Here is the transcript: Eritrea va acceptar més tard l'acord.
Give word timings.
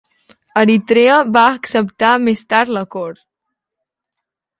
Eritrea 0.59 1.17
va 1.35 1.43
acceptar 1.57 2.13
més 2.29 2.41
tard 2.55 2.73
l'acord. 2.79 3.21